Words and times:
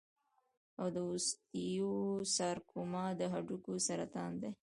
د 0.95 0.97
اوسټیوسارکوما 1.09 3.05
د 3.19 3.21
هډوکو 3.33 3.71
سرطان 3.87 4.31
دی. 4.41 4.51